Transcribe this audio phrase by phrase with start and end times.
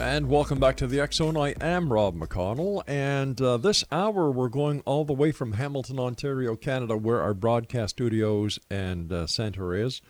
[0.00, 1.36] And welcome back to the Zone.
[1.36, 5.98] I am Rob McConnell, and uh, this hour we're going all the way from Hamilton,
[5.98, 10.00] Ontario, Canada, where our broadcast studios and uh, center is,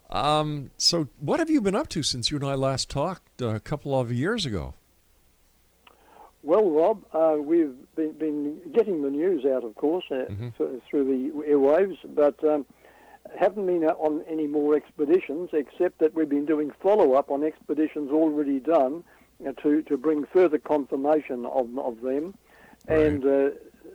[0.09, 3.59] Um, so, what have you been up to since you and I last talked a
[3.59, 4.73] couple of years ago?
[6.41, 10.49] Well, Rob, uh, we've been, been, getting the news out, of course, uh, mm-hmm.
[10.89, 12.65] through the airwaves, but um,
[13.37, 18.11] haven't been on any more expeditions, except that we've been doing follow up on expeditions
[18.11, 19.03] already done
[19.47, 22.33] uh, to, to bring further confirmation of, of them
[22.87, 22.99] right.
[22.99, 23.49] and uh,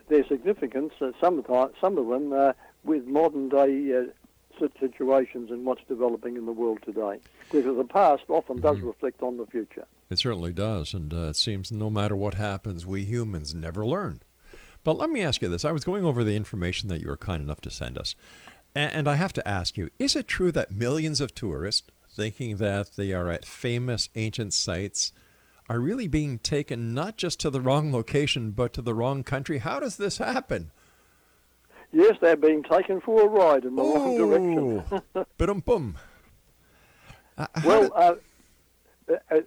[0.09, 2.53] their significance, uh, some, of some of them uh,
[2.85, 7.19] with modern day uh, situations and what's developing in the world today.
[7.51, 8.89] Because the past often does mm-hmm.
[8.89, 9.87] reflect on the future.
[10.09, 14.21] It certainly does, and uh, it seems no matter what happens, we humans never learn.
[14.85, 15.65] But let me ask you this.
[15.65, 18.15] I was going over the information that you were kind enough to send us.
[18.77, 22.91] And I have to ask you is it true that millions of tourists, thinking that
[22.97, 25.13] they are at famous ancient sites,
[25.67, 29.59] are really being taken not just to the wrong location, but to the wrong country?
[29.59, 30.73] How does this happen?
[31.91, 35.25] Yes, they're being taken for a ride in the wrong direction.
[35.39, 35.97] Boom, boom.
[37.39, 38.15] Uh, well, uh,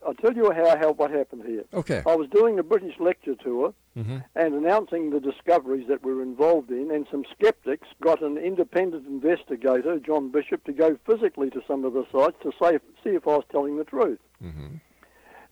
[0.05, 1.65] I'll tell you how, how what happened here.
[1.73, 2.01] Okay.
[2.05, 4.19] I was doing a British lecture tour mm-hmm.
[4.35, 9.05] and announcing the discoveries that we were involved in, and some skeptics got an independent
[9.05, 13.27] investigator, John Bishop, to go physically to some of the sites to say, see if
[13.27, 14.19] I was telling the truth.
[14.41, 14.75] Mm-hmm.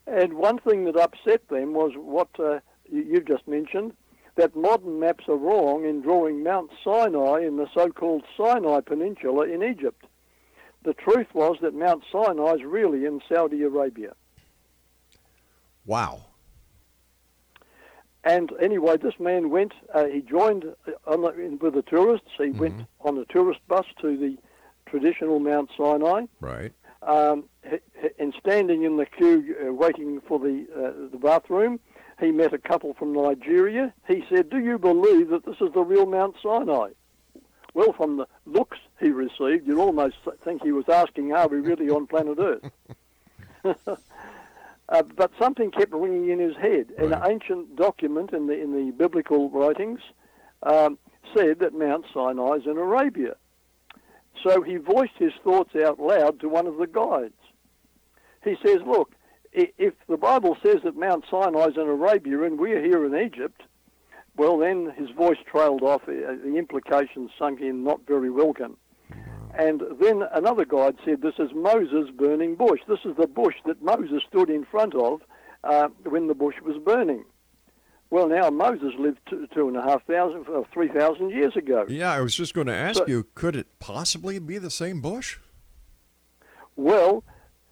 [0.07, 2.59] And one thing that upset them was what uh,
[2.90, 3.91] you've just mentioned,
[4.35, 9.63] that modern maps are wrong in drawing Mount Sinai in the so-called Sinai Peninsula in
[9.63, 10.06] Egypt.
[10.88, 14.14] The truth was that Mount Sinai is really in Saudi Arabia.
[15.86, 16.22] Wow.
[18.24, 22.30] And anyway, this man went, uh, he joined uh, the, with the tourists.
[22.38, 22.59] He mm-hmm.
[22.59, 24.38] went on a tourist bus to the
[24.90, 26.28] traditional Mount Sinai.
[26.40, 26.72] Right.
[27.02, 27.50] Um,
[28.18, 31.81] and standing in the queue uh, waiting for the, uh, the bathroom,
[32.18, 33.94] he met a couple from Nigeria.
[34.08, 36.92] He said, Do you believe that this is the real Mount Sinai?
[37.74, 41.90] Well, from the looks he received, you'd almost think he was asking, Are we really
[41.90, 42.72] on planet Earth?
[44.90, 46.88] uh, but something kept ringing in his head.
[46.97, 47.11] Right.
[47.11, 49.99] An ancient document in the, in the biblical writings
[50.64, 50.97] um,
[51.35, 53.35] said that Mount Sinai is in Arabia.
[54.44, 57.34] So he voiced his thoughts out loud to one of the guides.
[58.44, 59.11] He says, Look,
[59.52, 63.61] if the Bible says that Mount Sinai is in Arabia and we're here in Egypt,
[64.35, 66.03] well, then his voice trailed off.
[66.03, 68.78] Uh, the implications sunk in, not very welcome.
[69.58, 72.80] And then another guide said, This is Moses' burning bush.
[72.88, 75.22] This is the bush that Moses stood in front of
[75.64, 77.26] uh, when the bush was burning.
[78.09, 81.86] Well, now Moses lived two, two and a half thousand, uh, three thousand years ago.
[81.90, 85.02] Yeah, I was just going to ask so, you, could it possibly be the same
[85.02, 85.40] bush?
[86.76, 87.24] Well,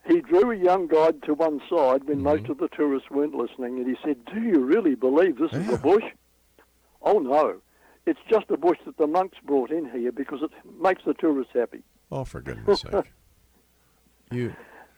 [0.07, 2.23] he drew a young guide to one side when Mhm.
[2.23, 5.67] most of the tourists weren't listening, and he said, "Do you really believe this is
[5.67, 5.75] Yeah.
[5.75, 6.03] a bush?"
[7.01, 7.61] Oh no,
[8.05, 11.53] it's just a bush that the monks brought in here because it makes the tourists
[11.53, 11.83] happy.
[12.11, 13.11] Oh, for goodness sake.
[14.31, 14.55] You,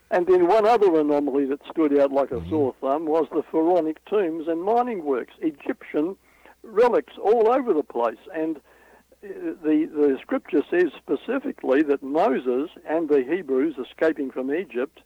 [0.09, 2.49] And then one other anomaly that stood out like a Mhm.
[2.49, 6.15] sore thumb was the pharaonic tombs and mining works, Egyptian
[6.63, 8.17] relics all over the place.
[8.33, 9.27] And uh,
[9.63, 15.01] the, the scripture says specifically that Moses and the Hebrews escaping from Egypt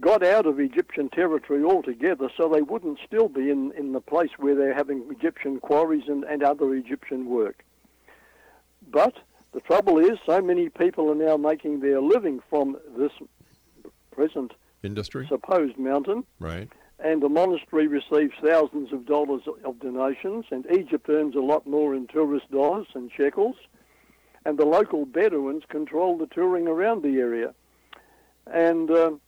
[0.00, 4.30] got out of Egyptian territory altogether so they wouldn't still be in, in the place
[4.38, 7.64] where they're having Egyptian quarries and, and other Egyptian work.
[8.90, 9.14] But
[9.52, 13.12] the trouble is, so many people are now making their living from this
[14.10, 14.52] present
[14.82, 15.26] industry?
[15.28, 16.68] supposed mountain, Right.
[16.98, 21.94] and the monastery receives thousands of dollars of donations, and Egypt earns a lot more
[21.94, 23.56] in tourist dollars and shekels,
[24.46, 27.54] and the local Bedouins control the touring around the area.
[28.46, 29.20] And um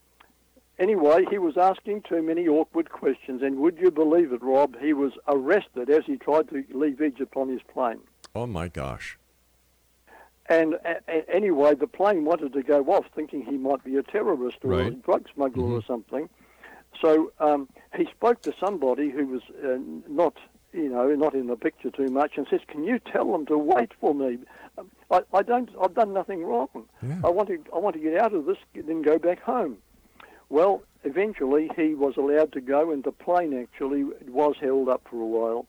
[0.79, 4.75] anyway, he was asking too many awkward questions, and would you believe it, Rob?
[4.79, 7.99] He was arrested as he tried to leave Egypt on his plane.
[8.35, 9.17] Oh, my gosh.
[10.49, 14.57] And a- anyway, the plane wanted to go off thinking he might be a terrorist
[14.63, 15.87] or a drug smuggler or Mhm.
[15.87, 16.29] something.
[17.01, 19.77] So um, he spoke to somebody who was uh,
[20.07, 20.35] not,
[20.73, 23.57] you know, not in the picture too much, and says, "Can you tell them to
[23.57, 24.37] wait for me?
[24.77, 25.69] Um, I, I don't.
[25.81, 26.67] I've done nothing wrong.
[27.01, 27.21] Yeah.
[27.23, 27.63] I want to.
[27.73, 29.77] I want to get out of this, then go back home."
[30.53, 35.19] Well, eventually he was allowed to go, and the plane actually was held up for
[35.19, 35.65] a while.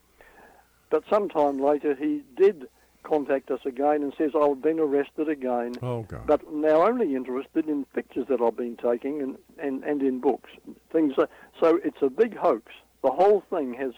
[0.90, 2.68] But sometime later, he did
[3.02, 6.26] contact us again and says, I've been arrested again, Oh, God.
[6.26, 10.50] but now only interested in pictures that I've been taking and, and, and in books.
[10.92, 12.70] Things so it's a big hoax.
[13.02, 13.92] The whole thing has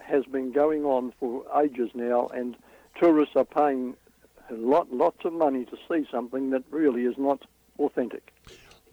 [0.00, 2.56] has been going on for ages now, and
[3.00, 3.94] tourists are paying
[4.50, 7.44] lot, lots of money to see something that really is not
[7.78, 8.32] authentic.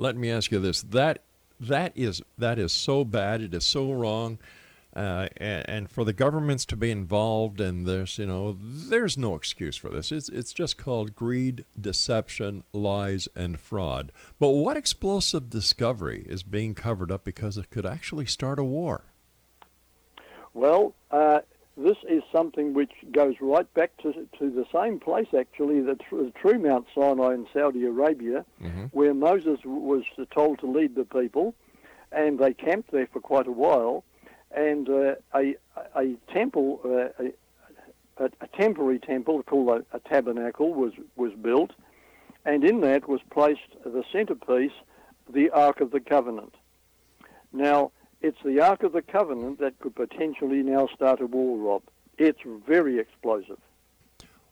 [0.03, 1.21] Let me ask you this: that
[1.61, 3.41] that is that is so bad.
[3.41, 4.37] It is so wrong.
[4.93, 9.33] Uh, and, and for the governments to be involved in this, you know, there's no
[9.33, 10.11] excuse for this.
[10.11, 14.11] It's it's just called greed, deception, lies, and fraud.
[14.39, 19.05] But what explosive discovery is being covered up because it could actually start a war?
[20.53, 21.39] Well, uh,
[21.75, 26.17] this is something which goes right back to, to the same place, actually, the, tr-
[26.17, 28.89] the true Mount Sinai in Saudi Arabia, Mhm.
[28.91, 31.55] where Moses was told to lead the people,
[32.11, 34.03] and they camped there for quite a while,
[34.51, 35.55] and uh, a,
[35.95, 37.33] a temple, uh, a,
[38.25, 41.71] a, a temporary temple called a, a tabernacle was, was built,
[42.45, 44.73] and in that was placed the centerpiece,
[45.27, 46.53] the Ark of the Covenant.
[47.51, 47.91] Now,
[48.23, 51.83] it's the Ark of the Covenant that could potentially now start a war, Rob.
[52.17, 53.59] It's very explosive.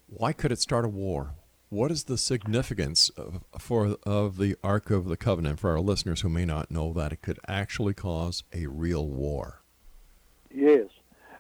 [0.08, 1.32] Why could it start a war?
[1.70, 6.20] What is the significance of, for of the Ark of the Covenant for our listeners
[6.22, 9.62] who may not know that it could actually cause a real war?
[10.54, 10.88] Yes.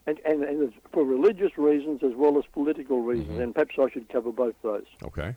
[0.07, 3.44] And, and, and it's for religious reasons as well as political reasons, Mhm.
[3.44, 4.86] and perhaps I should cover both those.
[5.04, 5.36] Okay.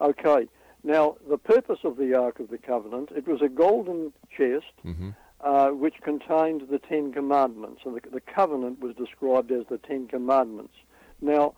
[0.00, 0.48] Okay.
[0.84, 5.10] Now, the purpose of the Ark of the Covenant, it was a golden chest Mm-hmm.
[5.42, 10.06] Uh, which contained the Ten Commandments, and the, the covenant was described as the Ten
[10.08, 10.74] Commandments.
[11.20, 11.54] Now,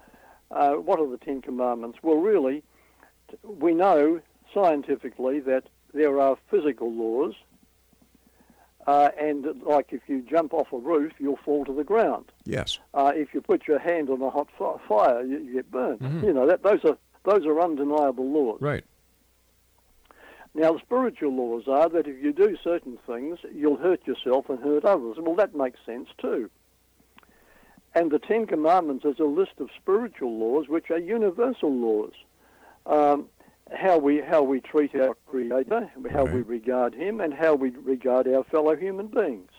[0.51, 1.99] uh, what are the Ten Commandments?
[2.03, 2.63] Well, really,
[3.43, 4.21] we know
[4.53, 7.35] scientifically that there are physical laws,
[8.87, 12.27] uh, and like if you jump off a roof, you'll fall to the ground.
[12.45, 12.79] Yes.
[12.93, 16.03] Uh, if you put your hand on a hot fi- fire, you, you get burnt.
[16.03, 16.23] Mhm.
[16.25, 18.61] You know that those are those are undeniable laws.
[18.61, 18.85] Right.
[20.55, 24.61] Now, the spiritual laws are that if you do certain things, you'll hurt yourself and
[24.61, 25.17] hurt others.
[25.19, 26.49] Well, that makes sense too.
[27.95, 32.13] And the Ten Commandments is a list of spiritual laws which are universal laws.
[32.87, 33.29] Um,
[33.73, 38.29] how we how we treat our Creator, how we regard Him, and how we regard
[38.29, 39.51] our fellow human beings.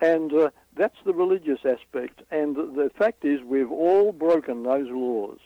[0.00, 2.22] And uh, that's the religious aspect.
[2.30, 5.38] And the, the fact is, we've all broken those laws,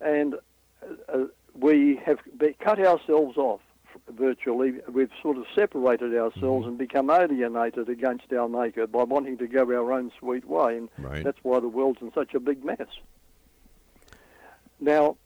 [0.00, 0.34] and
[0.82, 1.24] uh, uh,
[1.58, 2.18] we have
[2.60, 3.60] cut ourselves off
[4.08, 4.74] virtually.
[4.88, 9.62] We've sort of separated ourselves and become alienated against our Maker by wanting to go
[9.62, 11.22] our own sweet way, and Right.
[11.24, 12.86] that's why the world's in such a big mess.
[14.80, 15.16] Now,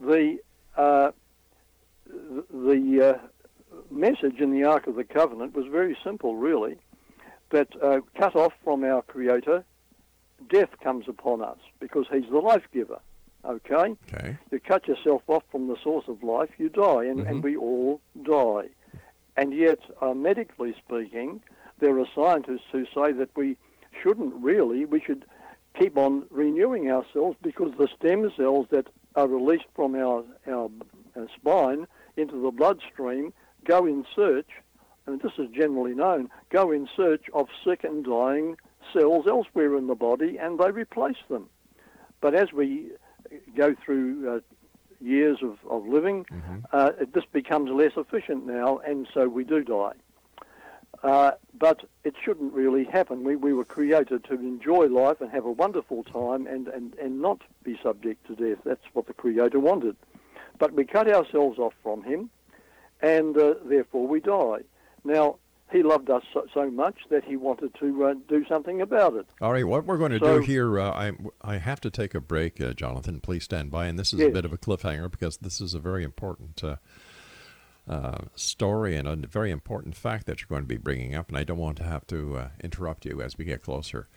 [0.00, 0.38] the
[0.76, 1.10] uh,
[2.06, 3.26] the uh,
[3.90, 6.78] message in the Ark of the Covenant was very simple, really.
[7.50, 9.64] That uh, cut off from our Creator,
[10.48, 13.00] death comes upon us because He's the life giver.
[13.44, 14.36] Okay, Okay.
[14.50, 17.28] you cut yourself off from the source of life, you die, and, Mhm.
[17.30, 18.68] and we all die.
[19.36, 21.42] And yet, uh, medically speaking,
[21.78, 23.56] there are scientists who say that we
[24.00, 25.24] shouldn't really, we should
[25.74, 30.70] keep on renewing ourselves because the stem cells that are released from our, our,
[31.16, 33.32] our spine into the bloodstream,
[33.64, 34.48] go in search,
[35.06, 38.56] and this is generally known, go in search of sick and dying
[38.92, 41.48] cells elsewhere in the body and they replace them.
[42.20, 42.92] But as we
[43.56, 44.40] go through uh,
[45.00, 46.58] years of, of living, mm-hmm.
[46.72, 49.94] uh, it, this becomes less efficient now, and so we do die.
[51.02, 53.24] Uh, but it shouldn't really happen.
[53.24, 57.20] We, we were created to enjoy life and have a wonderful time and, and, and
[57.20, 58.62] not be subject to death.
[58.64, 59.96] That's what the Creator wanted.
[60.58, 62.30] But we cut ourselves off from Him,
[63.00, 64.60] and uh, therefore we die.
[65.02, 65.38] Now,
[65.72, 69.26] he loved us so, so, much that he wanted to uh, do something about it.
[69.40, 72.14] All right, what we're going to so, do here, uh, I I have to take
[72.14, 73.20] a break, uh, Jonathan.
[73.20, 74.28] Please stand by, and this is yes.
[74.28, 76.76] a bit of a cliffhanger because this is a very important uh,
[77.88, 81.36] uh, story and a very important fact that you're going to be bringing up, and
[81.36, 84.08] I don't want to have to uh, interrupt you as we get closer.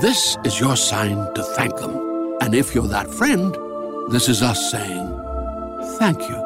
[0.00, 2.36] This is your sign to thank them.
[2.40, 3.54] And if you're that friend,
[4.12, 5.08] this is us saying
[5.98, 6.43] thank you.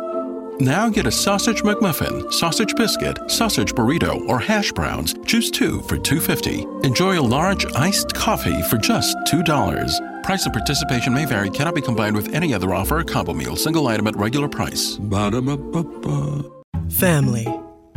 [0.61, 5.15] Now get a sausage McMuffin, sausage biscuit, sausage burrito, or hash browns.
[5.25, 6.85] Choose two for $2.50.
[6.85, 10.23] Enjoy a large iced coffee for just $2.
[10.25, 13.55] Price and participation may vary, cannot be combined with any other offer or combo meal,
[13.55, 14.97] single item at regular price.
[14.97, 16.43] Ba-da-ba-ba-ba.
[16.91, 17.47] Family.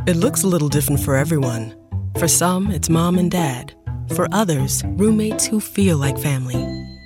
[0.05, 1.75] It looks a little different for everyone.
[2.19, 3.73] For some, it's mom and dad.
[4.15, 6.80] For others, roommates who feel like family.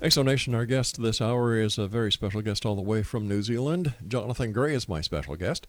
[0.00, 3.02] X Zone Nation, our guest this hour is a very special guest all the way
[3.02, 3.94] from New Zealand.
[4.06, 5.66] Jonathan Gray is my special guest,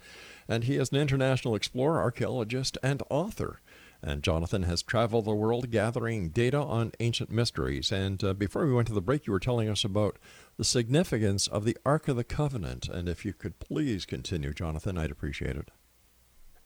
[0.48, 3.60] and he is an international explorer, archaeologist, and author.
[4.04, 7.92] And Jonathan has traveled the world gathering data on ancient mysteries.
[7.92, 10.18] And uh, before we went to the break, you were telling us about
[10.58, 12.88] the significance of the Ark of the Covenant.
[12.88, 15.72] And if you could please continue, Jonathan, I'd appreciate it.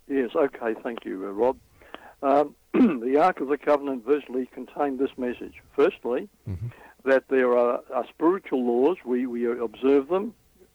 [0.10, 1.58] Yes, okay, thank you, uh, Rob.
[2.22, 2.56] Um,
[3.00, 5.56] the Ark of the Covenant visually contained this message.
[5.78, 6.68] Firstly, mm-hmm
[7.06, 8.98] that there are, are spiritual laws.
[9.06, 10.34] We, we observe them.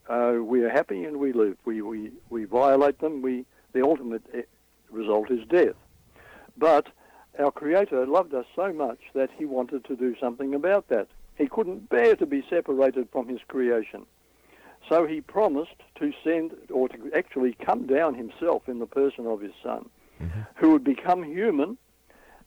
[0.09, 1.57] Uh, we are happy and we live.
[1.65, 3.23] We, we, we violate them.
[3.23, 4.43] We, the ultimate eh,
[4.91, 5.75] result is death.
[6.57, 6.89] But
[7.39, 11.09] our Creator loved us so much that He wanted to do something about that.
[11.37, 14.07] He couldn't bear to be separated from His creation.
[14.89, 19.41] So He promised to send, or to actually come down Himself in the person of
[19.41, 19.89] His Son,
[20.21, 20.41] mm-hmm.
[20.57, 21.77] who would become human,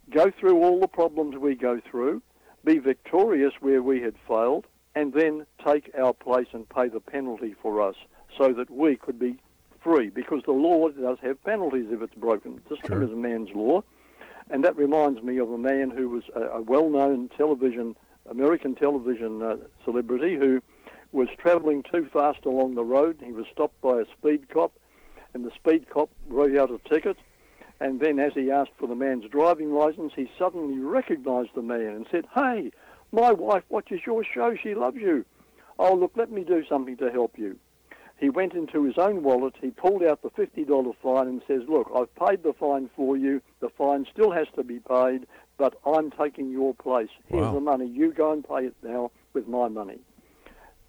[0.09, 2.21] go through all the problems we go through,
[2.63, 4.65] be victorious where we had failed,
[4.95, 7.95] and then take our place and pay the penalty for us
[8.37, 9.37] so that we could be
[9.81, 12.61] free because the law does have penalties if it's broken.
[12.87, 13.83] Same as a man's law.
[14.49, 17.95] And that reminds me of a man who was a, a well known television,
[18.29, 20.61] American television uh, celebrity who
[21.11, 23.17] was travelling too fast along the road.
[23.23, 24.73] He was stopped by a speed cop,
[25.33, 27.17] and the speed cop wrote out a ticket
[27.81, 31.95] and then, as he asked for the man's driving license, he suddenly recognized the man
[31.95, 32.71] and said, Hey,
[33.11, 34.55] my wife watches your show.
[34.55, 35.25] She loves you.
[35.79, 37.57] Oh, look, let me do something to help you.
[38.19, 39.55] He went into his own wallet.
[39.59, 43.41] He pulled out the $50 fine and says, Look, I've paid the fine for you.
[43.61, 45.25] The fine still has to be paid,
[45.57, 47.09] but I'm taking your place.
[47.29, 47.53] Here's wow.
[47.53, 47.87] the money.
[47.87, 49.97] You go and pay it now with my money.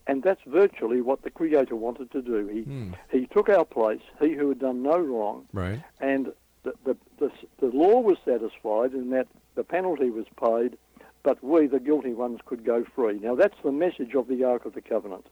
[0.06, 2.48] And that's virtually what the Creator wanted to do.
[2.48, 2.92] He, hmm.
[3.10, 5.82] he took our place, he who had done no wrong, right.
[6.00, 6.32] and
[6.64, 10.76] the, the, the, the law was satisfied in that the penalty was paid,
[11.22, 13.18] but we, the guilty ones, could go free.
[13.18, 15.26] Now, that's the message of the Ark of the Covenant.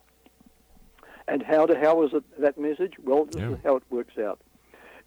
[1.29, 2.95] And how, to, how is it that message?
[3.03, 3.53] Well, this yeah.
[3.53, 4.41] is how it works out.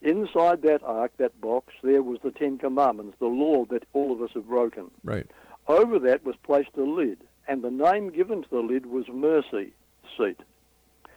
[0.02, 4.22] Inside that ark, that box, there was the Ten Commandments, the law that all of
[4.22, 4.92] us have broken.
[5.04, 5.30] Right.
[5.68, 9.74] Over that was placed a lid, and the name given to the lid was mercy
[10.18, 10.40] seat.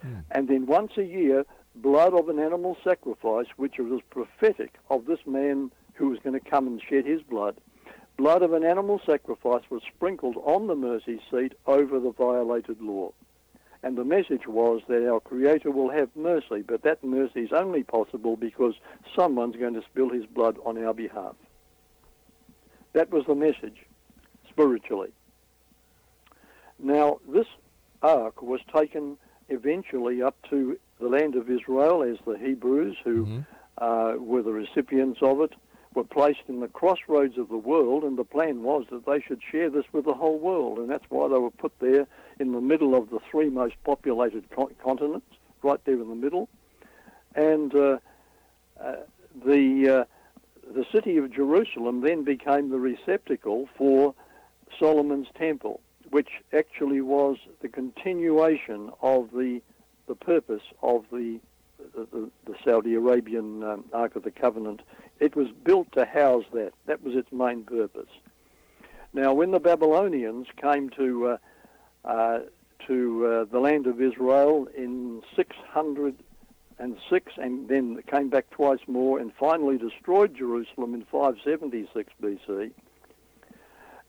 [0.03, 0.19] Hmm.
[0.31, 1.45] And then once a year,
[1.77, 6.51] blood of an animal sacrifice, which was prophetic of this man who was going to
[6.51, 7.57] come and shed his blood.
[8.17, 13.13] Blood of an animal sacrifice was sprinkled on the mercy seat over the violated law.
[13.83, 17.83] And the message was that our Creator will have mercy, but that mercy is only
[17.83, 18.75] possible because
[19.15, 21.37] someone's going to spill his blood on our behalf.
[22.95, 23.85] That was the message,
[24.49, 25.13] spiritually.
[26.79, 27.47] Now, this
[28.03, 29.19] ark was taken
[29.49, 33.41] eventually up to the land of Israel as the Hebrews, who mm-hmm.
[33.79, 35.53] uh, were the recipients of it,
[35.95, 39.41] were placed in the crossroads of the world, and the plan was that they should
[39.51, 42.07] share this with the whole world, and that's why they were put there
[42.39, 45.27] in the middle of the three most populated co- continents,
[45.63, 46.49] right there in the middle,
[47.35, 47.99] and uh,
[48.79, 48.97] uh,
[49.45, 50.05] the uh,
[50.75, 54.15] the city of Jerusalem then became the receptacle for
[54.79, 59.61] Solomon's temple, which actually was the continuation of the
[60.07, 61.41] the purpose of the
[61.95, 64.83] the, the Saudi Arabian um, Ark of the Covenant.
[65.21, 66.73] It was built to house that.
[66.87, 68.09] That was its main purpose.
[69.13, 71.39] Now, when the Babylonians came to uh,
[72.05, 72.41] uh,
[72.87, 79.33] to uh, the land of Israel in 606 and then came back twice more and
[79.35, 82.71] finally destroyed Jerusalem in 576 BC,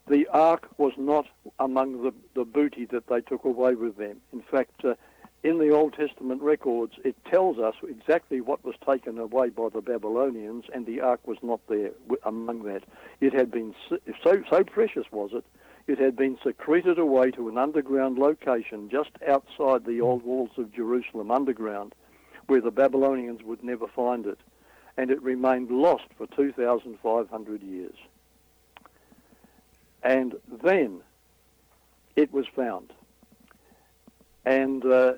[0.09, 1.27] the ark was not
[1.59, 4.17] among the, the booty that they took away with them.
[4.31, 4.95] In fact, uh,
[5.43, 9.81] in the Old Testament records, it tells us exactly what was taken away by the
[9.81, 11.91] Babylonians, and the ark was not there
[12.23, 12.83] among that.
[13.21, 15.45] It had been so so precious was it,
[15.87, 20.73] it had been secreted away to an underground location just outside the old walls of
[20.73, 21.93] Jerusalem, underground,
[22.47, 24.39] where the Babylonians would never find it,
[24.97, 27.95] and it remained lost for 2,500 years.
[30.03, 31.01] And then
[32.15, 32.93] it was found.
[34.45, 35.13] And uh,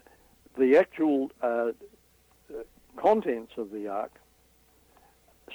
[0.57, 1.71] the actual uh,
[2.97, 4.11] contents of the ark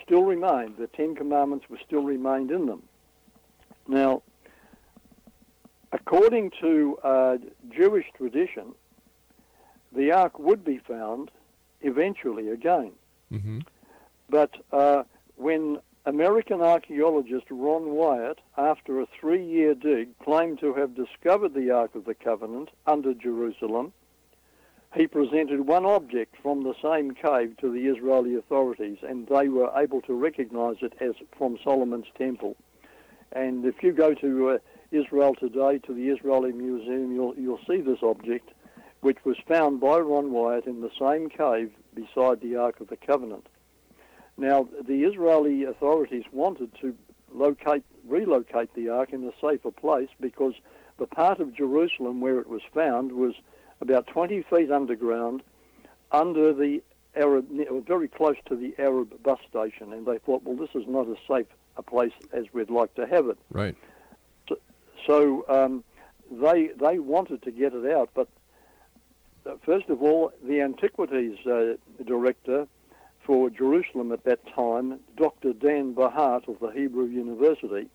[0.03, 0.77] still remained.
[0.79, 2.83] The Ten Commandments were still remained in them.
[3.87, 4.23] Now,
[5.93, 7.37] according to uh,
[7.71, 8.75] Jewish tradition,
[9.95, 11.31] the ark would be found
[11.83, 12.93] eventually again.
[13.33, 13.61] Mm-hmm.
[14.29, 15.05] But uh,
[15.37, 21.71] when American archaeologist Ron Wyatt, after a three year dig, claimed to have discovered the
[21.71, 23.93] Ark of the Covenant under Jerusalem,
[24.95, 29.73] he presented one object from the same cave to the Israeli authorities, and they were
[29.75, 32.55] able to recognize it as from Solomon's temple.
[33.33, 34.59] And if you go to uh,
[34.93, 38.51] Israel today, to the Israeli Museum, you'll, you'll see this object,
[39.01, 42.97] which was found by Ron Wyatt in the same cave beside the Ark of the
[42.97, 43.47] Covenant.
[44.37, 46.95] Now, the Israeli authorities wanted to
[47.33, 50.55] locate, relocate the Ark in a safer place because
[50.99, 53.35] the part of Jerusalem where it was found was
[53.81, 55.43] about 20 feet underground,
[56.13, 56.83] under the
[57.17, 57.47] Arab,
[57.87, 61.17] very close to the Arab bus station, and they thought, well, this is not as
[61.29, 63.39] safe a place as we'd like to have it.
[63.51, 63.77] Right.
[64.49, 64.59] So,
[65.07, 65.85] so um,
[66.31, 68.29] they they wanted to get it out, but
[69.47, 72.67] uh, first of all, the antiquities uh, director
[73.25, 75.53] for Jerusalem at that time, Dr.
[75.53, 77.89] Dan Bahat of the Hebrew University,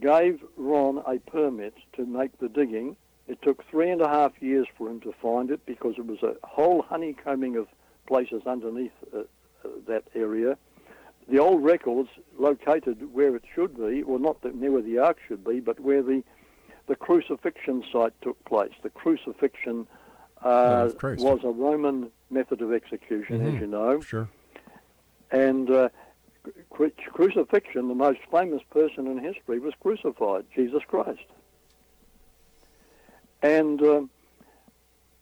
[0.00, 2.96] gave Ron a permit to make the digging
[3.28, 6.22] it took three and a half years for him to find it because it was
[6.22, 7.68] a whole honeycombing of
[8.06, 10.56] places underneath uh, uh, that area.
[11.28, 15.44] The old records located where it should be, well, not near where the ark should
[15.44, 16.24] be, but where the
[16.86, 18.72] the crucifixion site took place.
[18.82, 19.86] The crucifixion
[20.42, 23.56] uh, was a Roman method of execution, mm-hmm.
[23.56, 24.00] as you know.
[24.00, 24.28] Sure.
[25.30, 25.88] And uh,
[26.70, 31.24] cru- crucifixion, the most famous person in history, was crucified, Jesus Christ.
[33.42, 34.10] And um,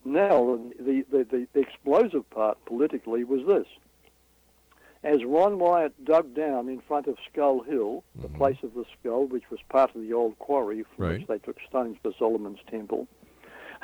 [0.04, 3.66] now the, the, the explosive part politically was this.
[5.02, 8.36] As Ron Wyatt dug down in front of Skull Hill, the mm-hmm.
[8.36, 11.18] place of the skull, which was part of the old quarry from right.
[11.18, 13.06] which they took stones for Solomon's temple,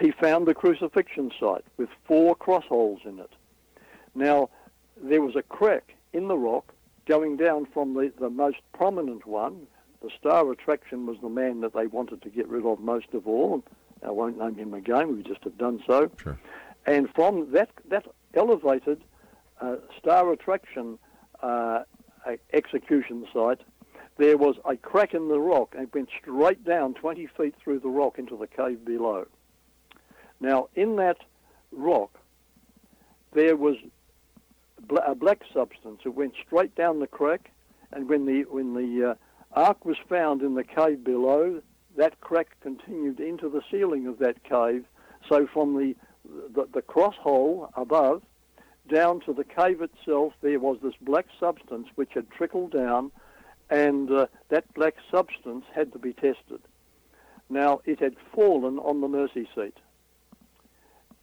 [0.03, 3.31] he found the crucifixion site with four cross holes in it.
[4.15, 4.51] Now,
[5.01, 6.75] there was a crack in the rock
[7.07, 9.67] going down from the, the most prominent one.
[10.03, 13.29] The star attraction was the man that they wanted to get rid of most of
[13.29, 13.63] all,
[14.05, 15.17] I won't name him again.
[15.17, 16.11] We just have done so.
[16.21, 16.39] Sure.
[16.87, 19.01] And from that that elevated
[19.61, 20.99] uh, star attraction
[21.41, 21.85] uh,
[22.53, 23.61] execution site,
[24.19, 27.79] there was a crack in the rock and it went straight down 20 feet through
[27.79, 29.27] the rock into the cave below.
[30.43, 31.19] Now, in that
[31.71, 32.19] rock,
[33.33, 33.77] there was
[35.07, 36.01] a black substance.
[36.05, 37.53] It went straight down the crack,
[37.93, 39.15] and when the when the uh,
[39.53, 41.63] ark was found in the cave below,
[41.97, 44.85] that crack continued into the ceiling of that cave.
[45.29, 45.95] So from the
[46.55, 48.23] the, the cross hole above
[48.93, 53.13] down to the cave itself, there was this black substance which had trickled down,
[53.71, 56.61] and uh, that black substance had to be tested.
[57.49, 59.77] Now, it had fallen on the mercy seat.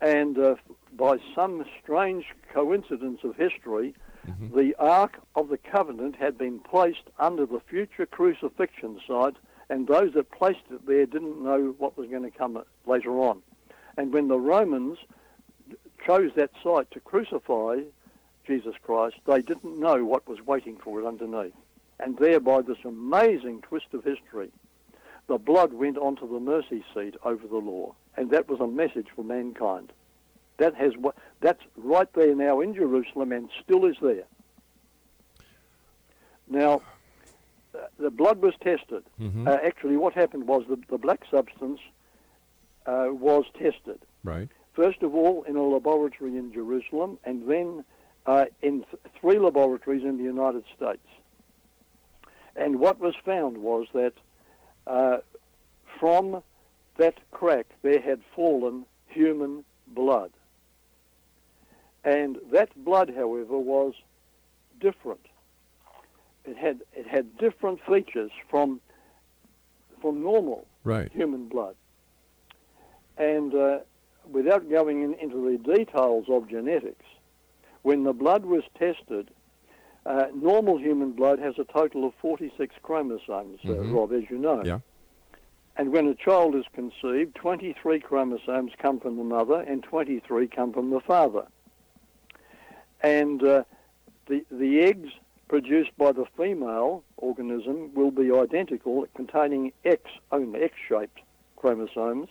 [0.02, 0.56] And uh,
[0.94, 3.94] by some strange coincidence of history,
[4.28, 4.58] mm-hmm.
[4.58, 9.36] the Ark of the Covenant had been placed under the future crucifixion site,
[9.70, 13.42] and those that placed it there didn't know what was going to come later on.
[13.98, 14.98] And when the Romans
[16.06, 17.82] chose that site to crucify
[18.48, 21.54] Jesus Christ, they didn't know what was waiting for it underneath.
[22.00, 24.52] And thereby, this amazing twist of history,
[25.28, 27.94] the blood went onto the mercy seat over the law.
[28.20, 29.94] And that was a message for mankind.
[30.58, 30.92] That has
[31.40, 34.26] that's right there now in Jerusalem and still is there.
[36.50, 36.82] Now,
[37.74, 39.04] uh, the blood was tested.
[39.22, 39.48] Mm-hmm.
[39.48, 41.80] Uh, actually, what happened was the, the black substance
[42.86, 44.00] uh, was tested.
[44.26, 44.50] Right.
[44.74, 47.86] First of all, in a laboratory in Jerusalem, and then
[48.26, 51.08] uh, in th- three laboratories in the United States.
[52.58, 54.14] And what was found was that
[54.88, 55.20] uh,
[56.02, 56.44] from
[57.00, 60.32] that crack there had fallen human blood.
[62.04, 63.94] And that blood, however, was
[64.80, 65.26] different.
[66.46, 68.80] It had it had different features from
[70.02, 71.12] from normal right.
[71.12, 71.76] human blood.
[73.18, 73.80] And uh,
[74.32, 77.06] without going in, into the details of genetics,
[77.82, 79.30] when the blood was tested,
[80.06, 83.94] uh, normal human blood has a total of 46 chromosomes, uh, mm-hmm.
[83.94, 84.64] uh, Rob, as you know.
[84.64, 84.80] Yeah.
[85.80, 90.74] And when a child is conceived, 23 chromosomes come from the mother and 23 come
[90.74, 91.46] from the father.
[93.00, 93.64] And uh,
[94.28, 95.08] the, the eggs
[95.48, 100.02] produced by the female organism will be identical, containing X
[100.34, 101.22] only, X-shaped
[101.56, 102.28] chromosomes,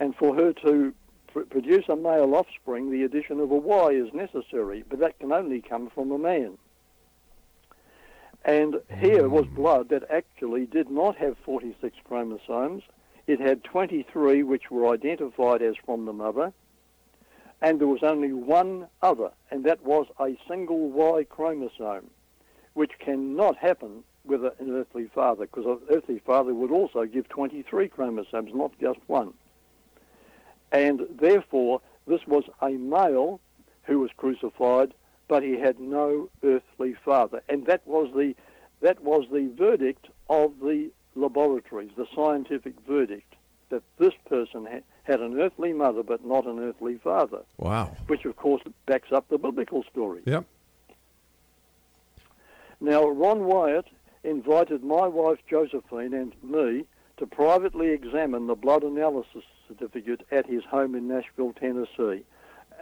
[0.00, 0.94] and for her to
[1.30, 5.30] pr- produce a male offspring, the addition of a Y is necessary, but that can
[5.30, 6.56] only come from a man.
[8.44, 9.54] And here was hmm.
[9.54, 12.82] blood that actually did not have 46 chromosomes.
[13.26, 16.52] It had 23, which were identified as from the mother,
[17.60, 22.10] and there was only one other, and that was a single Y chromosome,
[22.74, 27.88] which cannot happen with an earthly father, because an earthly father would also give 23
[27.88, 29.32] chromosomes, not just one.
[30.72, 33.40] And therefore, this was a male
[33.84, 34.92] who was crucified,
[35.28, 37.42] but he had no earthly father.
[37.48, 38.34] And that was the,
[38.80, 43.34] that was the verdict of the laboratories, the scientific verdict,
[43.70, 47.40] that this person had, had an earthly mother but not an earthly father.
[47.58, 47.96] Wow.
[48.06, 50.22] Which, of course, backs up the biblical story.
[50.24, 50.44] Yep.
[52.80, 53.86] Now, Ron Wyatt
[54.22, 56.84] invited my wife Josephine and me
[57.16, 62.24] to privately examine the blood analysis certificate at his home in Nashville, Tennessee.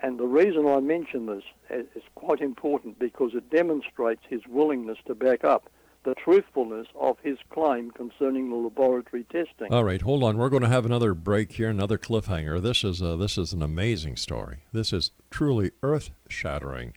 [0.04, 5.14] And the reason I mention this is quite important because it demonstrates his willingness to
[5.14, 5.70] back up
[6.04, 9.72] the truthfulness of his claim concerning the laboratory testing.
[9.72, 10.36] All right, hold on.
[10.36, 12.60] We're going to have another break here, another cliffhanger.
[12.60, 14.58] This is a, this is an amazing story.
[14.72, 16.92] This is truly earth-shattering.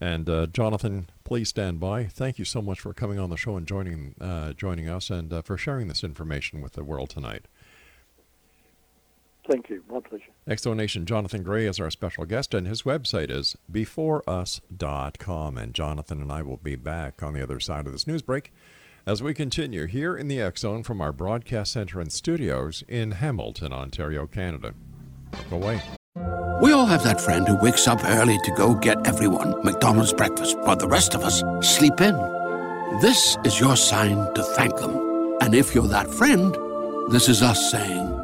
[0.00, 2.04] And uh, Jonathan, please stand by.
[2.04, 5.32] Thank you so much for coming on the show and joining uh, joining us, and
[5.32, 7.46] uh, for sharing this information with the world tonight.
[9.50, 9.82] Thank you.
[9.90, 10.24] My pleasure.
[10.46, 15.58] X Zone Nation Jonathan Gray is our special guest, and his website is beforeus.com.
[15.58, 18.52] And Jonathan and I will be back on the other side of this news break
[19.06, 23.12] as we continue here in the X Zone from our broadcast center and studios in
[23.12, 24.74] Hamilton, Ontario, Canada.
[25.50, 25.80] Go away.
[26.62, 30.56] We all have that friend who wakes up early to go get everyone McDonald's breakfast,
[30.60, 32.14] while the rest of us sleep in.
[33.02, 35.36] This is your sign to thank them.
[35.40, 36.56] And if you're that friend,
[37.12, 38.23] this is us saying,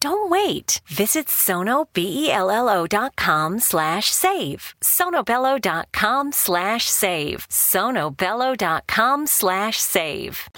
[0.00, 0.80] Don't wait.
[0.86, 4.74] Visit sonobello.com slash save.
[4.82, 7.46] sonobello.com slash save.
[7.48, 10.48] sonobello.com slash save.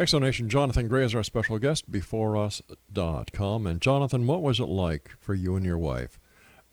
[0.00, 3.66] X Zone Nation Jonathan Gray is our special guest, before beforeus.com.
[3.66, 6.18] And Jonathan, what was it like for you and your wife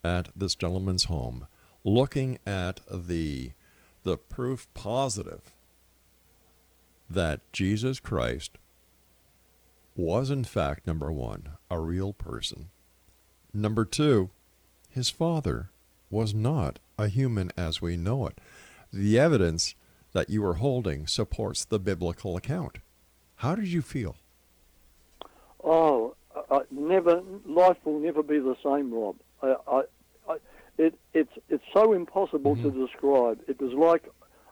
[0.01, 1.45] at this gentleman's home,
[1.83, 3.51] looking at the
[4.07, 5.53] the proof positive
[7.09, 8.57] that Jesus Christ
[9.97, 12.69] was in fact number one, a real person.
[13.53, 14.29] Number two,
[14.89, 15.71] his father
[16.09, 18.39] was not a human as we know it.
[18.93, 19.75] The evidence
[20.13, 22.77] that you are holding supports the biblical account.
[23.35, 24.15] How did you feel?
[25.61, 26.15] Oh,
[26.49, 27.21] I, never.
[27.45, 29.17] Life will never be the same, Rob.
[29.43, 29.81] I
[30.77, 32.71] it, it's it's so impossible mm-hmm.
[32.71, 33.39] to describe.
[33.47, 34.09] It was like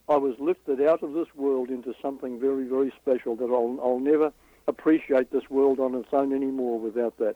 [0.08, 4.00] I was lifted out of this world into something very, very special that I'll, I'll
[4.00, 4.32] never
[4.68, 7.36] appreciate this world on its own anymore without that.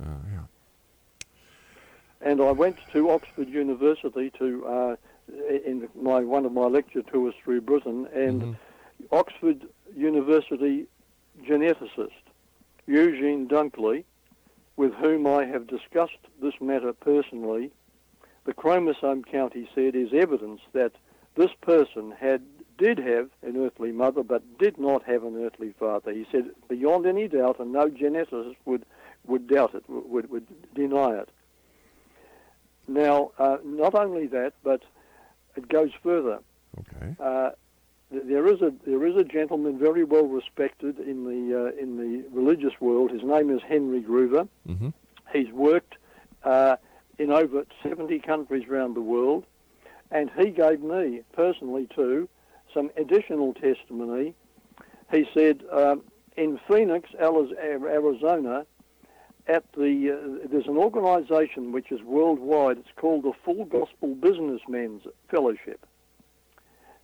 [0.00, 1.26] Uh, yeah.
[2.20, 4.96] And I went to Oxford University to uh,
[5.64, 8.52] in my one of my lecture tours through Britain, and mm-hmm.
[9.12, 9.66] Oxford
[9.96, 10.86] University
[11.46, 12.10] geneticist
[12.86, 14.04] Eugene Dunkley,
[14.78, 17.72] with whom I have discussed this matter personally,
[18.44, 20.92] the chromosome count, he said, is evidence that
[21.34, 22.42] this person had
[22.78, 26.12] did have an earthly mother but did not have an earthly father.
[26.12, 28.86] He said, beyond any doubt, and no geneticist would,
[29.26, 31.28] would doubt it, would, would deny it.
[32.86, 34.82] Now, uh, not only that, but
[35.56, 36.38] it goes further.
[36.78, 37.16] Okay.
[37.18, 37.50] Uh,
[38.10, 42.24] there is a there is a gentleman very well respected in the uh, in the
[42.30, 43.10] religious world.
[43.10, 44.48] His name is Henry Gruver.
[44.66, 44.88] Mm-hmm.
[45.32, 45.96] He's worked
[46.44, 46.76] uh,
[47.18, 49.44] in over 70 countries around the world,
[50.10, 52.28] and he gave me personally too
[52.72, 54.34] some additional testimony.
[55.10, 56.02] He said um,
[56.36, 58.64] in Phoenix, Arizona,
[59.46, 62.78] at the uh, there's an organisation which is worldwide.
[62.78, 65.84] It's called the Full Gospel Businessmen's Fellowship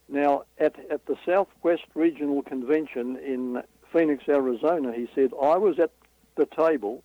[0.09, 3.63] now, at, at the Southwest Regional Convention in
[3.93, 5.93] Phoenix, Arizona, he said, I was at
[6.37, 7.03] the table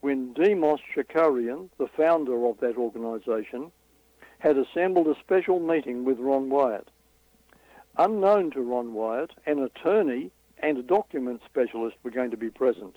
[0.00, 3.70] when Demos Shakarian, the founder of that organization,
[4.38, 6.88] had assembled a special meeting with Ron Wyatt.
[7.98, 12.96] Unknown to Ron Wyatt, an attorney and a document specialist were going to be present.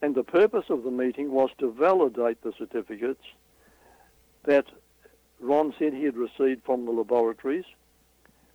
[0.00, 3.24] And the purpose of the meeting was to validate the certificates
[4.44, 4.66] that
[5.40, 7.64] Ron said he had received from the laboratories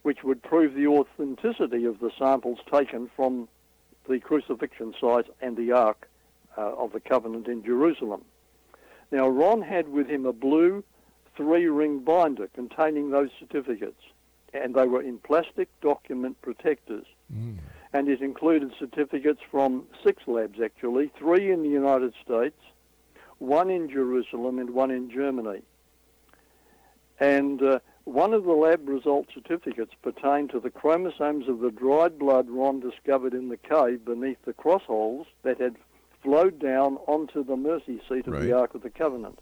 [0.09, 3.47] which would prove the authenticity of the samples taken from
[4.07, 6.09] the crucifixion site and the Ark
[6.57, 8.25] uh, of the Covenant in Jerusalem.
[9.11, 10.83] Now, Ron had with him a blue
[11.37, 14.01] three ring binder containing those certificates,
[14.51, 17.05] and they were in plastic document protectors.
[17.31, 17.59] Mm.
[17.93, 22.57] And it included certificates from six labs, actually three in the United States,
[23.37, 25.61] one in Jerusalem, and one in Germany.
[27.19, 32.17] And uh, one of the lab result certificates pertained to the chromosomes of the dried
[32.17, 35.75] blood Ron discovered in the cave beneath the cross holes that had
[36.23, 38.41] flowed down onto the mercy seat of right.
[38.41, 39.37] the Ark of the Covenant.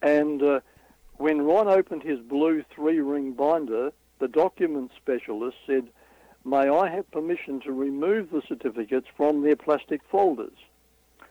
[0.00, 0.60] And uh,
[1.18, 5.88] when Ron opened his blue three ring binder, the document specialist said,
[6.42, 10.56] May I have permission to remove the certificates from their plastic folders?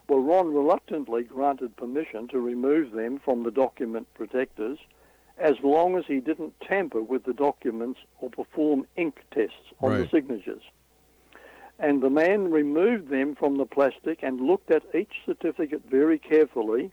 [0.07, 4.77] Well, Ron reluctantly granted permission to remove them from the document protectors
[5.37, 9.99] as long as he didn't tamper with the documents or perform ink tests on right.
[9.99, 10.63] the signatures.
[11.79, 16.91] And the man removed them from the plastic and looked at each certificate very carefully.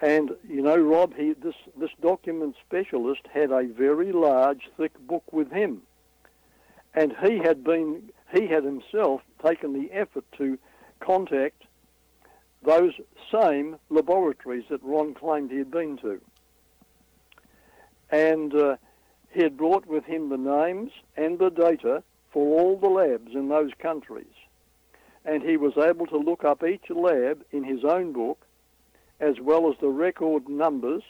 [0.00, 5.24] And you know, Rob, he, this this document specialist had a very large, thick book
[5.32, 5.82] with him,
[6.94, 10.56] and he had been he had himself taken the effort to
[11.00, 11.64] contact
[12.62, 12.92] those
[13.32, 16.20] same laboratories that Ron claimed he had been to
[18.10, 18.76] and uh,
[19.30, 23.48] he had brought with him the names and the data for all the labs in
[23.48, 24.26] those countries.
[25.24, 28.38] And he was able to look up each lab in his own book,
[29.20, 31.02] as well as the record numbers,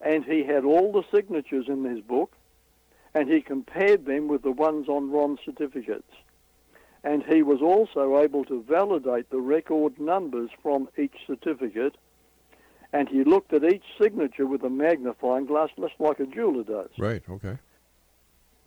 [0.00, 2.32] and he had all the signatures in his book,
[3.14, 6.12] and he compared them with the ones on Ron's certificates.
[7.04, 11.96] and he was also able to validate the record numbers from each certificate.
[12.92, 16.90] And he looked at each signature with a magnifying glass, just like a jeweler does.
[16.98, 17.58] Right, okay.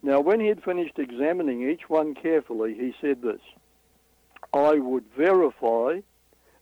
[0.02, 3.42] Now, when he had finished examining each one carefully, he said this
[4.54, 6.02] I would verify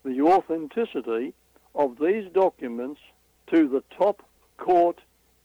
[0.04, 1.34] the authenticity
[1.76, 3.00] of these documents
[3.48, 4.24] to the top
[4.58, 5.02] court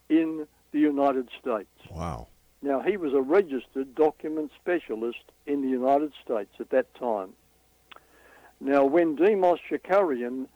[0.09, 1.69] in the United States.
[1.91, 2.29] Wow.
[2.63, 7.31] Now, he was a registered document specialist in the United States at that time.
[8.61, 10.47] Now, when Demos Shakarian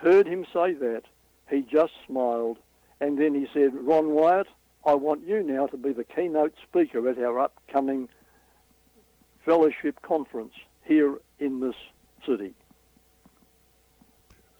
[0.00, 1.02] heard him say that,
[1.50, 2.58] he just smiled
[3.00, 4.46] and then he said, Ron Wyatt,
[4.84, 8.08] I want you now to be the keynote speaker at our upcoming
[9.44, 10.52] fellowship conference
[10.84, 11.74] here in this
[12.26, 12.54] city.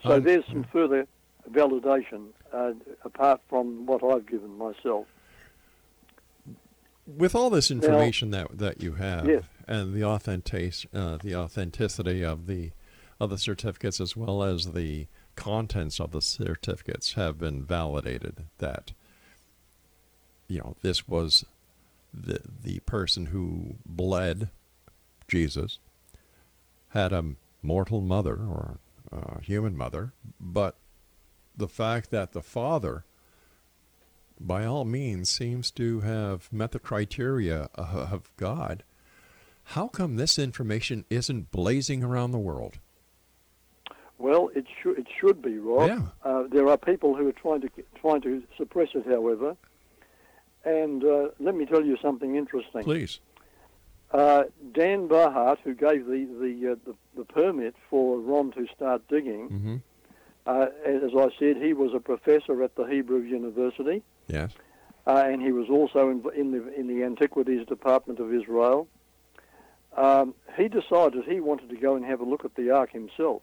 [0.03, 1.07] So Um, there's some further
[1.50, 2.72] validation uh,
[3.05, 5.07] apart from what I've given myself.
[7.07, 9.44] With all this information that that you have Yes.
[9.66, 12.70] and the authentic uh, the authenticity of the
[13.18, 18.93] of the certificates as well as the contents of the certificates have been validated that
[20.49, 21.45] you know this was
[22.12, 24.51] the the person who bled
[25.29, 25.79] Jesus
[26.90, 27.25] had a
[27.62, 28.79] mortal mother or
[29.12, 30.77] a human mother but
[31.57, 33.05] the fact that the father
[34.40, 38.83] by all means seems to have met the criteria of God.
[39.64, 42.79] How come this information isn't blazing around the world?
[44.20, 45.88] Well, it should it should be, Rob.
[45.88, 46.02] Yeah.
[46.22, 47.68] Uh, there are people who are trying to
[48.00, 49.56] trying to suppress it, however.
[50.64, 52.83] And uh, let me tell you something interesting.
[52.85, 53.18] Please.
[54.12, 54.42] Uh,
[54.74, 59.48] Dan Bahat, who gave the the, uh, the the permit for Ron to start digging,
[59.48, 59.76] hmm
[60.46, 64.50] uh, as I said, he was a professor at the Hebrew University, Yes.
[65.06, 68.87] uh, and he was also in, in the in the Antiquities Department of Israel.
[69.96, 73.42] Um, he decided he wanted to go and have a look at the Ark himself,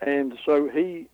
[0.00, 1.08] and so he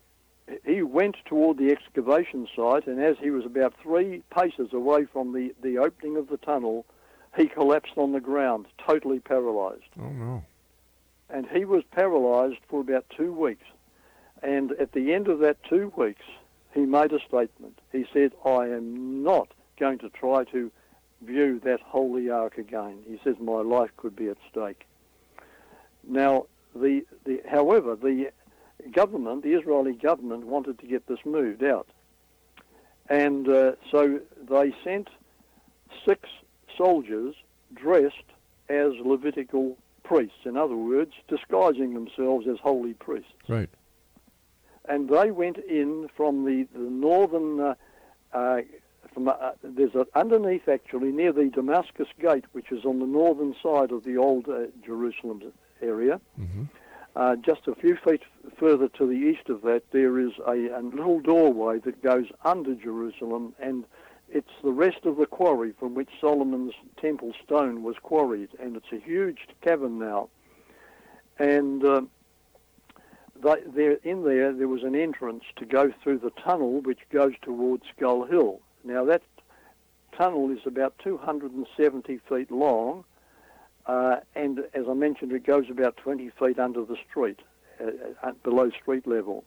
[0.65, 5.33] he went toward the excavation site, and as he was about three paces away from
[5.33, 6.85] the, the opening of the tunnel,
[7.37, 9.83] he collapsed on the ground, totally paralyzed.
[9.99, 10.45] Oh no.
[11.31, 13.65] And he was paralyzed for about two weeks.
[14.43, 16.25] And at the end of that two weeks,
[16.75, 17.79] he made a statement.
[17.93, 19.49] He said, I am not
[19.81, 20.71] going to try to
[21.23, 22.99] view that holy ark again.
[23.07, 24.87] He says, my life could be at stake.
[26.07, 28.31] Now, the, the, however, the
[28.93, 31.89] government, the Israeli government, wanted to get this moved out.
[33.09, 35.09] And uh, so they sent
[36.07, 36.29] six
[36.77, 37.35] soldiers
[37.75, 38.15] dressed
[38.69, 43.33] as Levitical priests, in other words, disguising themselves as holy priests.
[43.49, 43.71] Right.
[44.87, 47.75] And they went in from the, the northern, uh,
[48.33, 48.61] uh,
[49.13, 53.55] from uh, there's a, underneath actually near the Damascus Gate, which is on the northern
[53.63, 55.43] side of the old uh, Jerusalem
[55.81, 56.21] area.
[56.37, 56.65] hmm
[57.17, 58.23] Uh, just a few feet
[58.59, 62.75] further to the east of that, there is a, a little doorway that goes under
[62.75, 63.85] Jerusalem, and
[64.29, 68.93] it's the rest of the quarry from which Solomon's temple stone was quarried, and it's
[68.93, 70.29] a huge cavern now.
[71.39, 72.03] And uh,
[73.43, 77.85] there, in there, there was an entrance to go through the tunnel which goes towards
[77.97, 78.61] Skull Hill.
[78.83, 79.23] Now that
[80.17, 83.05] tunnel is about 270 feet long,
[83.87, 87.41] uh, and as I mentioned, it goes about 20 feet under the street,
[87.81, 87.91] uh,
[88.23, 89.45] uh, below street level.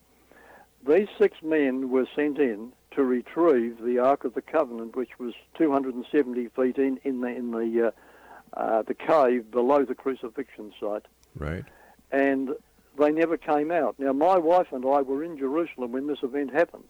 [0.86, 5.34] These six men were sent in to retrieve the Ark of the Covenant, which was
[5.56, 7.90] 270 feet in, in the in the uh,
[8.58, 11.04] uh, the cave below the crucifixion site,
[11.36, 11.64] Right.
[12.12, 12.54] and
[12.96, 13.96] they never came out.
[13.98, 16.88] Now, my wife and I were in Jerusalem when this event happened.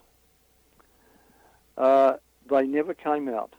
[1.76, 2.14] Uh,
[2.50, 3.52] they never came out.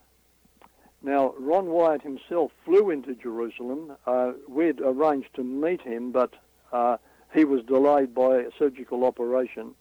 [1.01, 3.95] Now, Ron Wyatt himself flew into Jerusalem.
[4.05, 6.33] Uh, we'd arranged to meet him, but
[6.73, 6.97] uh,
[7.33, 9.75] he was delayed by a surgical operation,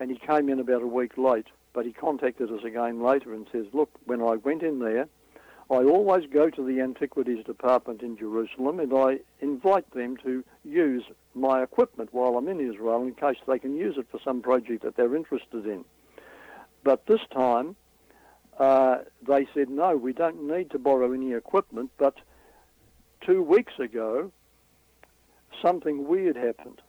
[0.00, 1.46] and he came in about a week late.
[1.72, 5.06] But he contacted us again later and says, Look, when I went in there,
[5.70, 11.04] I always go to the Antiquities Department in Jerusalem and I invite them to use
[11.32, 14.82] my equipment while I'm in Israel in case they can use it for some project
[14.82, 15.84] that they're interested in.
[16.82, 17.76] But this time,
[18.60, 21.90] uh, they said, no, we don't need to borrow any equipment.
[21.98, 22.14] But
[23.22, 24.30] two weeks ago,
[25.62, 26.80] something weird happened.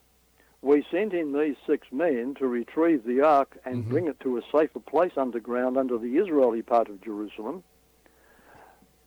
[0.61, 3.89] We sent in these six men to retrieve the ark and Mhm.
[3.89, 7.63] bring it to a safer place underground under the Israeli part of Jerusalem.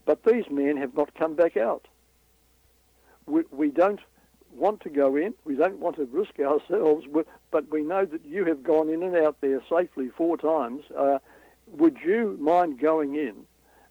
[0.07, 1.87] But these men have not come back out.
[3.27, 4.01] We, we don't
[4.53, 5.35] want to go in.
[5.45, 9.03] We don't want to risk ourselves, but- but we know that you have gone in
[9.03, 10.83] and out there safely four times.
[10.91, 11.19] Uh,
[11.67, 13.47] would you mind going in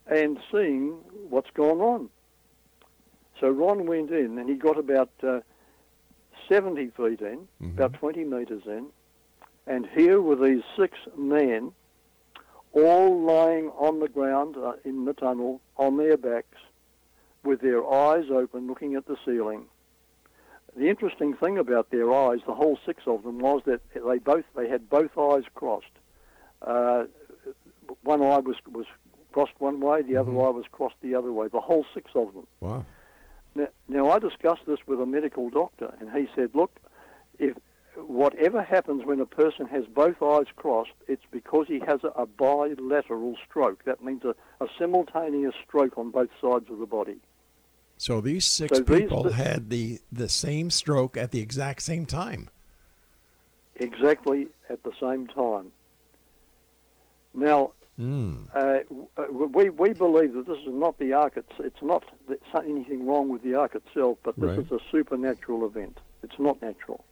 [0.07, 0.91] and seeing
[1.29, 2.09] what's gone on?
[3.39, 5.39] So Ron went in and he got about uh,
[6.47, 7.73] 70 feet in, Mhm.
[7.73, 8.87] about 20 metres in,
[9.67, 11.71] and here were these six men
[12.73, 16.57] all lying on the ground uh, in the tunnel on their backs
[17.43, 19.65] with their eyes open looking at the ceiling.
[20.75, 24.45] The interesting thing about their eyes, the whole six of them, was that they both
[24.55, 25.85] they had both eyes crossed.
[26.63, 27.05] Uh,
[28.03, 28.85] one eye was was
[29.31, 30.41] crossed one way, the other mm-hmm.
[30.41, 31.47] eye was crossed the other way.
[31.47, 32.47] The whole six of them.
[32.59, 32.85] Wow.
[33.55, 36.71] Now, now I discussed this with a medical doctor, and he said, "Look,
[37.39, 37.55] if
[37.95, 43.35] whatever happens when a person has both eyes crossed, it's because he has a, bilateral
[43.47, 43.83] stroke.
[43.85, 47.17] That means a, a simultaneous stroke on both sides of the body."
[47.97, 52.05] So these six So these- people had the, the same stroke at the exact same
[52.05, 52.49] time.
[53.75, 55.71] exactly at the same time.
[57.33, 58.47] Now, Mm.
[58.55, 58.79] uh,
[59.31, 61.33] we we believe that this is not the ark.
[61.35, 62.03] It's it's not
[62.65, 64.59] anything wrong with the ark itself, but this Right.
[64.65, 65.99] is a supernatural event.
[66.23, 67.05] It's not natural.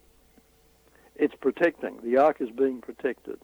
[1.16, 2.00] It's protecting.
[2.04, 3.38] The ark is being protected.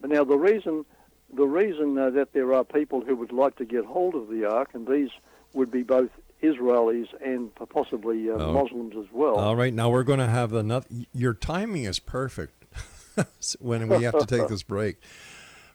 [0.00, 0.84] But now the reason
[1.32, 4.44] the reason uh, that there are people who would like to get hold of the
[4.44, 5.10] ark, and these
[5.54, 6.10] would be both
[6.42, 8.52] Israelis and possibly uh, Oh.
[8.52, 9.36] Muslims as well.
[9.36, 10.86] All right, now we're going to have another.
[11.14, 12.59] Your timing is perfect
[13.60, 14.96] when we have to take this break.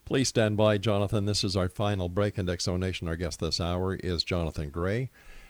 [0.05, 1.25] Please stand by, Jonathan.
[1.25, 2.37] This is our final break.
[2.37, 5.09] And X Zone Nation, our guest this hour is Jonathan Gray,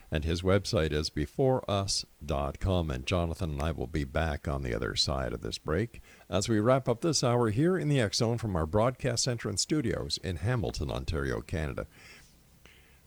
[0.09, 2.89] and his website is beforeus.com.
[2.89, 6.47] And Jonathan and I will be back on the other side of this break as
[6.47, 9.59] we wrap up this hour here in the X Zone from our broadcast center and
[9.59, 11.85] studios in Hamilton, Ontario, Canada.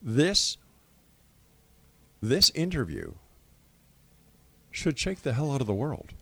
[0.02, 0.58] This
[2.20, 3.14] this interview
[4.70, 6.12] should shake the hell out of the world.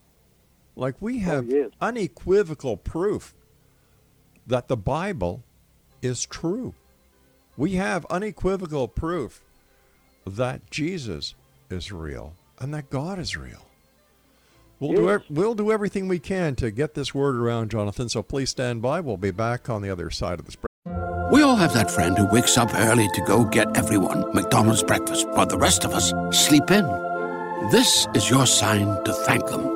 [0.77, 1.71] Like we oh, have yes.
[1.81, 3.35] unequivocal proof
[4.47, 5.43] that the Bible
[6.03, 6.75] is true.
[7.57, 9.41] We have unequivocal proof
[10.27, 11.35] that Jesus
[11.71, 13.67] is real and that God is real.
[14.79, 15.23] We'll do Yes.
[15.31, 18.11] ev- we'll do everything we can to get this word around, Jonathan.
[18.11, 19.01] So please stand by.
[19.01, 20.67] We'll be back on the other side of this break.
[21.33, 25.27] We all have that friend who wakes up early to go get everyone McDonald's breakfast,
[25.31, 26.85] while the rest of us sleep in.
[27.71, 29.76] This is your sign to thank them.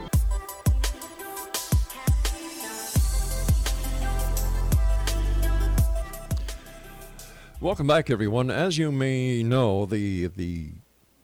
[7.61, 8.49] Welcome back, everyone.
[8.49, 10.69] As you may know, the the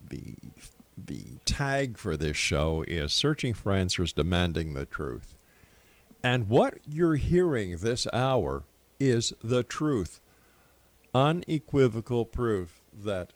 [0.08, 0.36] the
[0.96, 5.36] the tag for this show is searching for answers, demanding the truth.
[6.22, 8.66] And what you're hearing this hour
[9.00, 10.20] is the truth,
[11.12, 13.34] unequivocal proof that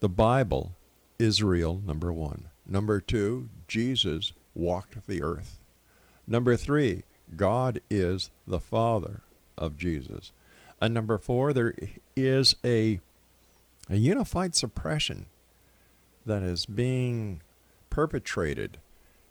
[0.00, 0.74] the Bible
[1.18, 2.48] is real, number one.
[2.66, 5.60] Number two, Jesus walked the earth.
[6.26, 7.02] Number three,
[7.36, 9.20] God is the Father
[9.58, 10.32] of Jesus.
[10.80, 11.74] Number four, there
[12.14, 13.00] is a,
[13.88, 15.26] a unified suppression
[16.24, 17.40] that is being
[17.88, 18.78] perpetrated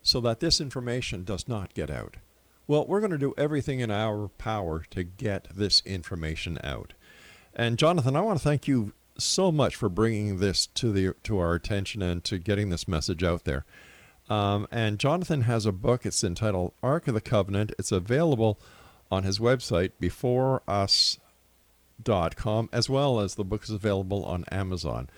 [0.02, 2.18] so that this information does not get out.
[2.68, 6.94] Well, we're going to do everything in our power to get this information out.
[7.54, 11.40] And Jonathan, I want to thank you so much for bringing this to the to
[11.40, 13.66] our attention and to getting this message out there.
[14.30, 16.06] Um, and Jonathan has a book.
[16.06, 17.72] It's entitled Ark of the Covenant.
[17.78, 18.60] It's available
[19.12, 19.92] on his website,
[22.04, 25.10] beforeus.com, as well as the book is available on Amazon.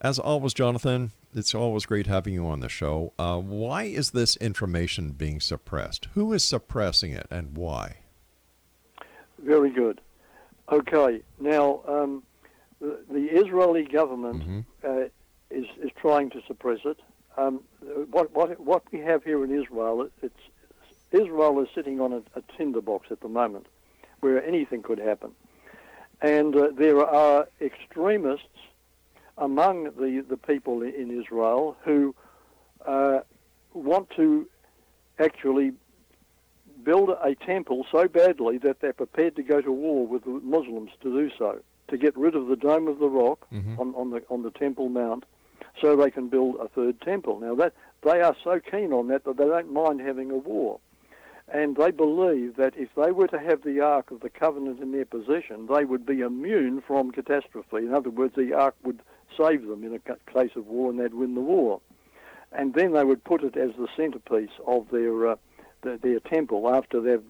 [0.00, 3.12] As always, Jonathan, it's always great having you on the show.
[3.18, 6.08] Uh, why is this information being suppressed?
[6.14, 7.98] Who is suppressing it and why?
[9.38, 10.00] Very good.
[10.72, 12.22] Okay, now um,
[12.80, 14.64] the, the Israeli government Mhm.
[14.84, 15.08] uh,
[15.50, 16.98] is is trying to suppress it.
[17.36, 17.60] Um,
[18.10, 20.34] what what what we have here in Israel, it's
[21.10, 23.66] Israel is sitting on a, a tinderbox at the moment,
[24.20, 25.32] where anything could happen,
[26.22, 28.46] and uh, there are extremists
[29.38, 32.14] among the the people in Israel who
[32.86, 33.20] uh,
[33.74, 34.46] want to
[35.18, 35.72] actually
[36.82, 40.90] build a temple so badly that they're prepared to go to war with the Muslims
[41.02, 41.58] to do so,
[41.88, 43.78] to get rid of the Dome of the Rock Mhm.
[43.78, 45.24] on, on the on the Temple Mount,
[45.80, 47.38] so they can build a third temple.
[47.40, 50.80] Now that they are so keen on that that they don't mind having a war,
[51.52, 54.92] and they believe that if they were to have the Ark of the Covenant in
[54.92, 57.78] their possession, they would be immune from catastrophe.
[57.78, 59.00] In other words, the Ark would
[59.36, 61.80] save them in a case of war, and they'd win the war.
[62.52, 65.36] And then they would put it as the centerpiece of their uh,
[65.82, 67.22] the, their temple after they've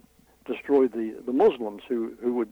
[0.44, 2.48] destroyed the, the Muslims who, who would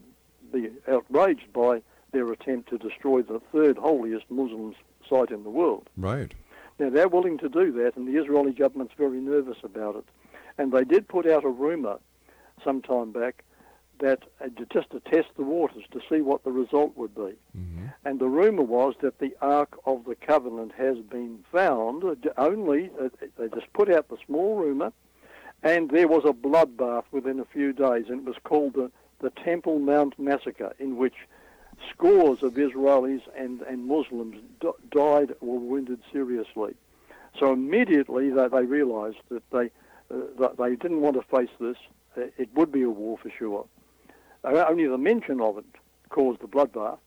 [0.53, 4.75] be outraged by their attempt to destroy the third holiest Muslim
[5.09, 5.89] site in the world.
[5.97, 6.33] Right.
[6.79, 10.05] Now, they're willing to do that, and the Israeli government's very nervous about it.
[10.59, 11.99] And they did put out a rumour
[12.65, 13.45] some time back
[14.01, 17.35] that uh, just to test the waters to see what the result would be.
[17.57, 17.87] Mm-hmm.
[18.05, 22.05] And the rumour was that the Ark of the Covenant has been found.
[22.05, 24.93] uh, Only uh, they just put out the small rumour,
[25.63, 28.91] and there was a bloodbath within a few days, and it was called the
[29.21, 31.17] the Temple Mount massacre, in which
[31.91, 36.75] scores of Israelis and and Muslims d- died or wounded seriously.
[37.39, 39.71] So immediately they, they realised that they uh,
[40.11, 41.77] that they didn't want to face this.
[42.17, 43.67] Uh, It would be a war for sure.
[44.45, 45.65] Uh, only the mention of it
[46.11, 46.99] caused the bloodbath.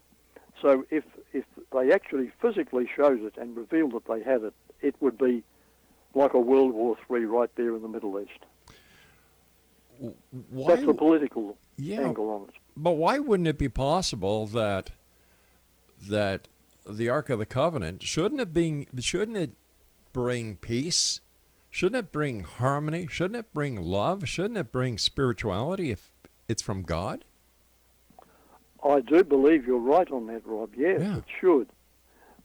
[0.61, 4.95] So if if they actually physically showed it and revealed that they had it, it
[4.99, 5.43] would be
[6.13, 8.41] like a World War Three right there in the Middle East.
[10.49, 12.01] Why, That's the political Yeah.
[12.01, 12.55] angle on it.
[12.75, 14.91] but why wouldn't it be possible that
[16.09, 16.47] that
[16.89, 19.51] the Ark of the Covenant shouldn't it bring shouldn't it
[20.13, 21.21] bring peace?
[21.71, 23.07] Shouldn't it bring harmony?
[23.09, 24.27] Shouldn't it bring love?
[24.27, 26.11] Shouldn't it bring spirituality if
[26.49, 27.23] it's from God?
[28.83, 30.71] I do believe you're right on that, Rob.
[30.75, 31.17] Yes, Yeah.
[31.17, 31.69] it should.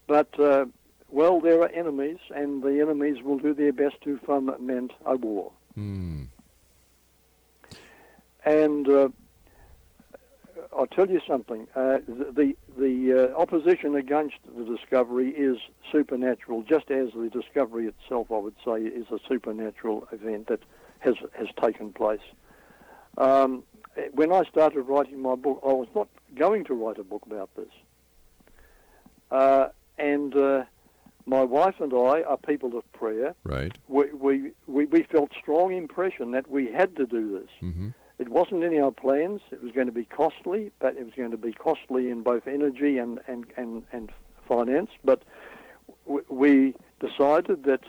[0.07, 0.67] But, uh,
[1.09, 5.51] well, there are enemies, and the enemies will do their best to foment a war.
[5.75, 6.23] Hmm.
[8.45, 9.09] And uh,
[10.77, 11.67] I'll tell you something.
[11.75, 15.57] Uh, the the uh, opposition against the discovery is
[15.91, 20.61] supernatural, just as the discovery itself, I would say, is a supernatural event that
[20.99, 22.21] has has taken place.
[23.17, 23.63] Um,
[24.13, 27.49] when I started writing my book, I was not going to write a book about
[27.55, 27.71] this.
[29.31, 30.63] Uh, and uh,
[31.25, 33.33] my wife and I are people of prayer.
[33.43, 33.75] Right.
[33.87, 37.49] We, we, we, we felt strong impression that we had to do this.
[37.61, 37.89] Mm-hmm.
[38.19, 39.41] It wasn't in our plans.
[39.51, 42.47] It was going to be costly, but it was going to be costly in both
[42.47, 44.11] energy and, and, and, and
[44.47, 44.89] finance.
[45.03, 45.23] But
[46.29, 47.83] we decided that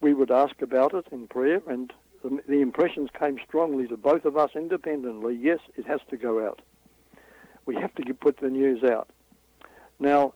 [0.00, 4.36] we would ask about it in prayer, and the, impressions came strongly to both of
[4.36, 5.38] us independently.
[5.40, 6.62] Yes, it has to go out.
[7.66, 9.08] We have to put the news out.
[9.98, 10.34] Now,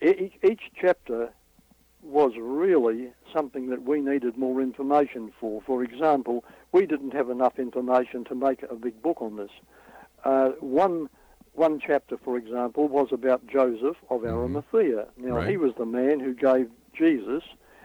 [0.00, 1.32] each chapter
[2.02, 5.62] was really something that we needed more information for.
[5.62, 9.50] For example, we didn't have enough information to make a big book on this.
[10.24, 11.08] Uh, one
[11.54, 15.06] one chapter, for example, was about Joseph of Arimathea.
[15.18, 15.50] Now, Right.
[15.50, 17.42] he was the man who gave Jesus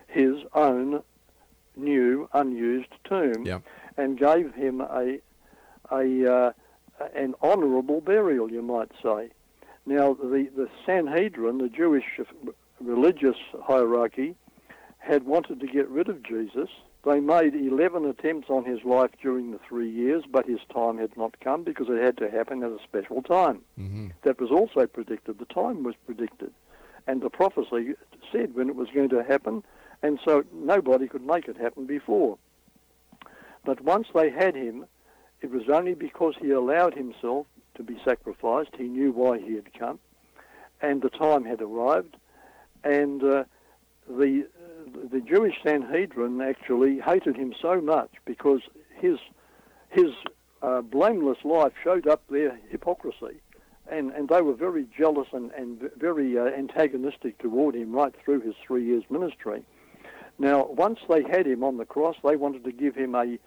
[0.08, 1.04] his own
[1.76, 3.60] new, unused tomb Yeah.
[3.98, 5.20] and gave him a
[5.92, 6.52] a uh,
[7.14, 9.32] an honourable burial, you might say.
[9.86, 12.06] Now, the the Sanhedrin, the Jewish
[12.80, 14.36] religious hierarchy,
[15.00, 16.70] had wanted to get rid of Jesus.
[17.06, 21.16] They made 11 attempts on his life during the three years, but his time had
[21.16, 23.62] not come because it had to happen at a special time.
[23.80, 24.08] Mm-hmm.
[24.24, 25.40] That was also predicted.
[25.40, 26.52] The time was predicted.
[27.06, 27.94] And the prophecy
[28.32, 29.64] said when it was going to happen,
[30.04, 32.38] and so nobody could make it happen before.
[33.64, 34.86] But once they had him,
[35.42, 38.72] it was only because he allowed himself to be sacrificed.
[38.78, 40.00] He knew why he had come,
[40.82, 42.18] and the time had arrived.
[42.84, 43.44] And uh,
[44.10, 44.48] the
[45.12, 48.62] the Jewish Sanhedrin actually hated him so much because
[48.96, 49.18] his
[49.90, 50.12] his
[50.62, 53.42] uh, blameless life showed up their hypocrisy,
[53.90, 58.42] and and they were very jealous and and very uh, antagonistic toward him right through
[58.42, 59.64] his three years ministry.
[60.40, 63.40] Now, once they had him on the cross, they wanted to give him a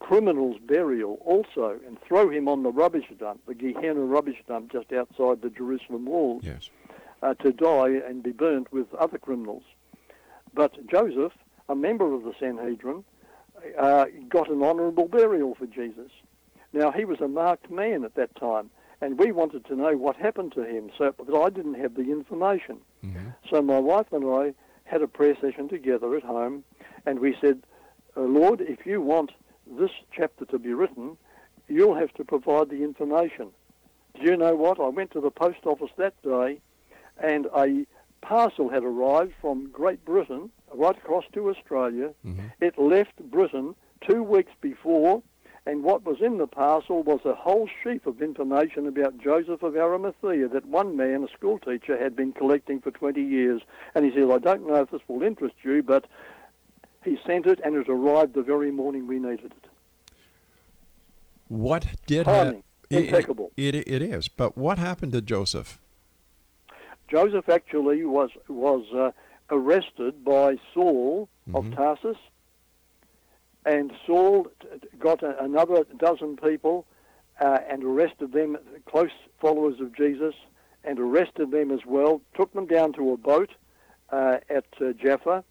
[0.00, 4.92] criminal's burial also and throw him on the rubbish dump, the Gehenna rubbish dump just
[4.92, 6.70] outside the Jerusalem walls Yes.
[7.22, 9.64] uh, to die and be burnt with other criminals.
[10.58, 11.34] But Joseph,
[11.68, 13.04] a member of the Sanhedrin,
[13.78, 16.10] uh, got an honourable burial for Jesus.
[16.72, 18.68] Now, he was a marked man at that time,
[19.00, 22.10] and we wanted to know what happened to him, so but I didn't have the
[22.10, 22.78] information.
[23.04, 23.28] Mm-hmm.
[23.48, 24.52] So my wife and I
[24.82, 26.64] had a prayer session together at home,
[27.06, 27.62] and we said,
[28.16, 29.30] uh, Lord, if you want
[29.78, 31.16] this chapter to be written,
[31.68, 33.50] you'll have to provide the information.
[34.16, 34.80] Do you know what?
[34.80, 36.60] I went to the post office that day,
[37.16, 37.86] and a
[38.20, 42.12] parcel had arrived from Great Britain right across to Australia.
[42.26, 42.46] Mm-hmm.
[42.60, 43.74] It left Britain
[44.06, 45.22] two weeks before,
[45.66, 49.76] and what was in the parcel was a whole sheaf of information about Joseph of
[49.76, 53.60] Arimathea that one man, a schoolteacher, had been collecting for 20 years.
[53.94, 56.06] And he said, I don't know if this will interest you, but
[57.04, 59.66] he sent it, and it arrived the very morning we needed it.
[61.48, 63.14] What did Timing, it.
[63.56, 64.28] It, it is.
[64.28, 65.78] But what happened to Joseph?
[67.08, 69.10] Joseph actually was was uh,
[69.50, 71.76] arrested by Saul of Mhm.
[71.76, 72.18] Tarsus,
[73.64, 74.46] and Saul
[74.98, 76.84] got a, another dozen people
[77.40, 80.34] uh, and arrested them, close followers of Jesus,
[80.84, 83.50] and arrested them as well, took them down to a boat
[84.10, 85.44] uh, at uh, Jaffa,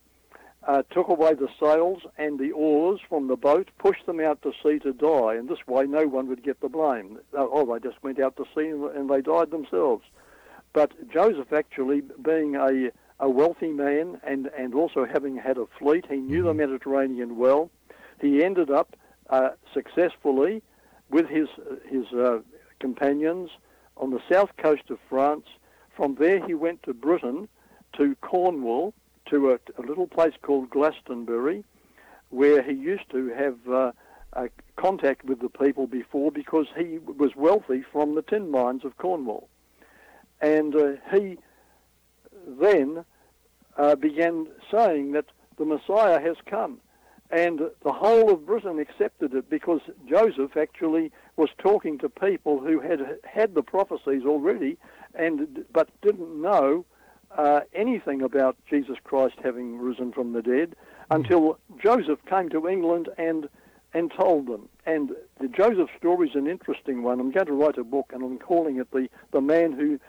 [0.68, 4.52] uh, took away the sails and the oars from the boat, pushed them out to
[4.64, 7.20] sea to die, and this way no one would get the blame.
[7.34, 10.04] Oh, they just went out to sea and they died themselves.
[10.74, 16.06] But Joseph, actually, being a, a wealthy man and, and also having had a fleet,
[16.10, 17.70] he knew the Mediterranean well.
[18.22, 18.96] He ended up
[19.30, 20.62] uh, successfully
[21.10, 21.48] with his,
[21.90, 22.40] his uh,
[22.80, 23.50] companions
[23.96, 25.46] on the south coast of France.
[25.96, 27.48] From there, he went to Britain,
[27.98, 28.94] to Cornwall,
[29.30, 31.64] to a, a little place called Glastonbury,
[32.30, 33.92] where he used to have uh,
[34.76, 39.50] contact with the people before because he was wealthy from the tin mines of Cornwall.
[40.42, 41.38] And uh, he
[42.48, 43.04] then
[43.78, 45.26] uh, began saying that
[45.58, 46.80] the Messiah has come.
[47.30, 52.80] And the whole of Britain accepted it because Joseph actually was talking to people who
[52.80, 54.78] had had the prophecies already,
[55.14, 56.86] and but didn't know
[57.38, 60.76] uh, anything about Jesus Christ having risen from the dead
[61.12, 63.50] until Joseph came to England and
[63.94, 64.70] and told them.
[64.86, 65.12] And
[65.42, 67.20] the Joseph story is an interesting one.
[67.20, 70.00] I'm going to write a book, and I'm calling it the the man who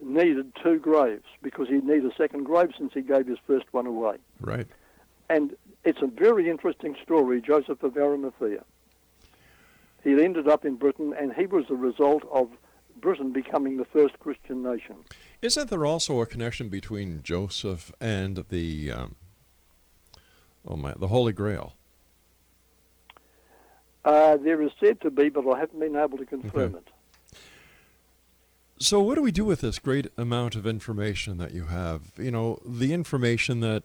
[0.00, 3.86] needed two graves because he'd need a second grave since he gave his first one
[3.86, 4.16] away.
[4.40, 4.66] Right.
[5.30, 8.64] And it's a very interesting story, Joseph of Arimathea.
[10.04, 12.48] He ended up in Britain, and he was the result of
[13.00, 14.96] Britain becoming the first Christian nation.
[15.42, 19.16] Isn't there also a connection between Joseph and the um,
[20.66, 21.74] oh my the Holy Grail?
[24.04, 26.78] Uh, there is said to be, but I haven't been able to confirm okay.
[26.78, 26.88] it.
[28.80, 32.12] So, what do we do with this great amount of information that you have?
[32.16, 33.84] You know, the information that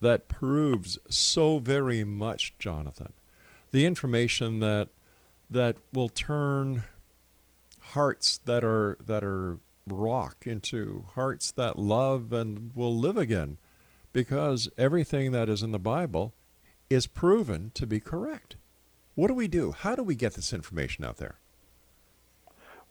[0.00, 3.12] that proves so very much, Jonathan.
[3.72, 4.88] The information that
[5.50, 6.84] that will turn
[7.80, 9.58] hearts that are that are
[9.88, 13.58] rock into hearts that love and will live again
[14.12, 16.32] because everything that is in the Bible
[16.88, 18.54] is proven to be correct.
[19.16, 19.72] What do we do?
[19.72, 21.38] How do we get this information out there?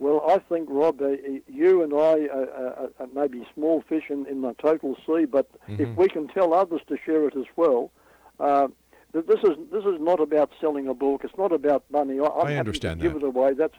[0.02, 1.10] Well, I think, Rob, uh,
[1.48, 5.48] you and I uh, uh, may be small fish in, in the total sea, but
[5.70, 5.80] mm-hmm.
[5.80, 7.92] if we can tell others to share it as well,
[8.40, 8.70] uh,
[9.14, 11.22] this is this is not about selling a book.
[11.24, 12.20] It's not about money.
[12.20, 13.14] I, I'm I understand to that.
[13.14, 13.54] Give it away.
[13.54, 13.76] That's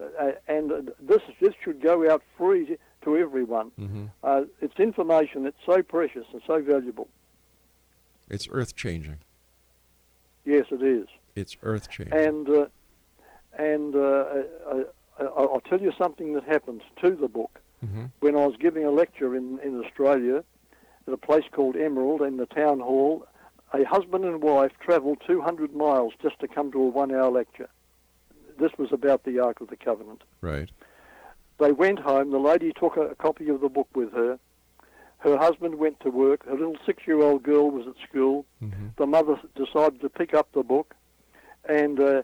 [0.00, 3.70] uh, and this this should go out free to everyone.
[3.78, 4.06] Mm-hmm.
[4.24, 5.46] Uh, it's information.
[5.46, 7.06] It's so precious and so valuable.
[8.28, 9.18] It's earth changing.
[10.44, 11.06] Yes, it is.
[11.36, 12.18] It's earth changing.
[12.18, 12.66] And uh,
[13.56, 13.94] and
[15.18, 17.60] I, will tell you something that happened to the book.
[17.84, 18.06] Mm-hmm.
[18.20, 20.42] When I was giving a lecture in, in Australia
[21.06, 23.26] at a place called Emerald in the town hall,
[23.72, 27.68] a husband and wife travelled 200 miles just to come to a one-hour lecture
[28.58, 30.22] this was about the Ark of the Covenant.
[30.40, 30.70] Right.
[31.58, 32.30] They went home.
[32.30, 34.38] The lady took a, a copy of the book with her.
[35.18, 36.44] Her husband went to work.
[36.44, 38.44] Her little six-year-old girl was at school.
[38.62, 38.88] Mm-hmm.
[38.96, 40.94] The mother decided to pick up the book,
[41.68, 42.22] and uh,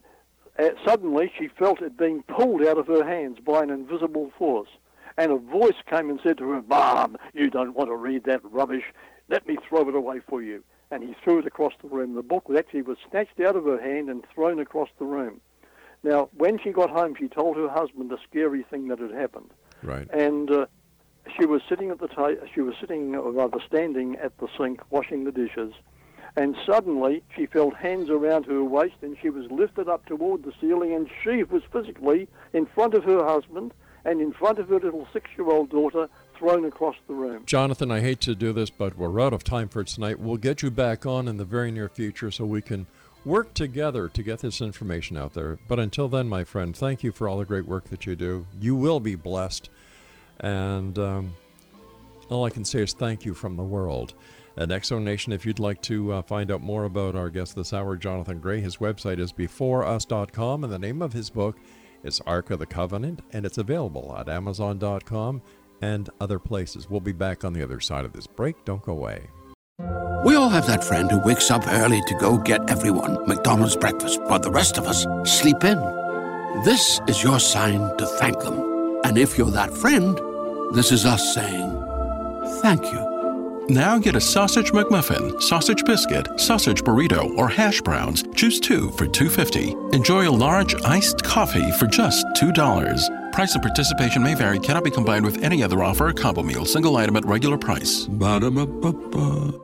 [0.85, 4.69] suddenly she felt it being pulled out of her hands by an invisible force.
[5.17, 8.41] And a voice came and said to her, "Mom, you don't want to read that
[8.45, 8.85] rubbish.
[9.29, 12.15] Let me throw it away for you." And he threw it across the room.
[12.15, 15.41] The book actually was snatched out of her hand and thrown across the room.
[16.03, 19.51] Now, when she got home, she told her husband the scary thing that had happened.
[19.83, 20.09] Right.
[20.13, 20.67] And uh,
[21.39, 24.81] she was sitting at the ta- she was sitting, or rather standing at the sink,
[24.91, 25.75] washing the dishes,
[26.37, 30.53] and suddenly she felt hands around her waist, and she was lifted up toward the
[30.61, 33.73] ceiling, and she was physically in front of her husband
[34.05, 36.09] and in front of her little six-year-old daughter,
[36.39, 37.43] thrown across the room.
[37.45, 40.19] Jonathan, I hate to do this, but we're out of time for tonight.
[40.19, 42.87] We'll get you back on in the very near future so we can
[43.27, 45.59] work together to get this information out there.
[45.69, 48.47] But until then, my friend, thank you for all the great work that you do.
[48.59, 49.69] You will be blessed.
[50.39, 51.35] And um,
[52.31, 54.15] all I can say is thank you from the world.
[54.61, 57.57] At X Zone Nation, if you'd like to uh, find out more about our guest
[57.57, 61.57] this hour, Jonathan Gray, his website is beforeus.com, and the name of his book
[62.05, 65.41] is Ark of the Covenant, and it's available at amazon.com
[65.81, 66.91] and other places.
[66.91, 68.67] We'll be back on the other side of this break.
[68.67, 69.29] Don't go away.
[70.27, 74.21] We all have that friend who wakes up early to go get everyone McDonald's breakfast,
[74.25, 75.79] while the rest of us sleep in.
[76.67, 79.01] This is your sign to thank them.
[79.05, 80.21] And if you're that friend,
[80.75, 81.71] this is us saying
[82.61, 83.10] thank you.
[83.69, 88.25] Now get a sausage McMuffin, sausage biscuit, sausage burrito, or hash browns.
[88.35, 89.77] Choose two for two fifty.
[89.93, 93.09] Enjoy a large iced coffee for just two dollars.
[93.33, 94.59] Price and participation may vary.
[94.59, 96.65] Cannot be combined with any other offer or combo meal.
[96.65, 98.07] Single item at regular price.
[98.07, 99.61] Ba-da-ba-ba-ba.